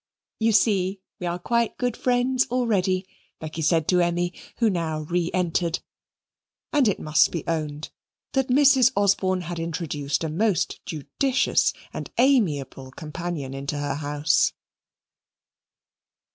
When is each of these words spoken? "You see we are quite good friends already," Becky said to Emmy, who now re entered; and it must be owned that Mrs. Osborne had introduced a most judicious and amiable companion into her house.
"You 0.39 0.51
see 0.51 0.99
we 1.19 1.27
are 1.27 1.37
quite 1.37 1.77
good 1.77 1.95
friends 1.95 2.47
already," 2.49 3.07
Becky 3.39 3.61
said 3.61 3.87
to 3.89 3.99
Emmy, 4.01 4.33
who 4.57 4.67
now 4.67 5.01
re 5.01 5.29
entered; 5.31 5.77
and 6.73 6.87
it 6.87 6.99
must 6.99 7.29
be 7.31 7.43
owned 7.45 7.91
that 8.33 8.47
Mrs. 8.47 8.91
Osborne 8.95 9.41
had 9.41 9.59
introduced 9.59 10.23
a 10.23 10.27
most 10.29 10.83
judicious 10.87 11.71
and 11.93 12.09
amiable 12.17 12.89
companion 12.89 13.53
into 13.53 13.77
her 13.77 13.93
house. 13.93 14.53